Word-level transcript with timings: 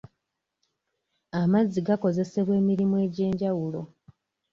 Amazzi 1.39 1.79
gakozesebwa 1.87 2.53
emirimu 2.61 2.95
egy'enjawulo. 3.05 3.81